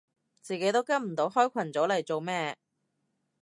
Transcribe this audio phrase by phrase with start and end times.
[0.41, 2.57] 自己都跟唔到開群組嚟做咩